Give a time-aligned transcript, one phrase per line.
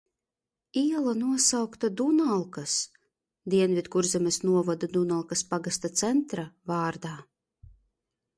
[0.83, 2.77] Iela nosaukta Dunalkas–
[3.55, 7.15] Dienvidkurzemes novada Dunalkas pagasta centra– vārdā.